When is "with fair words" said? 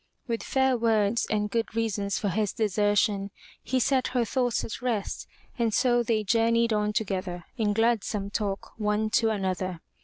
0.27-1.27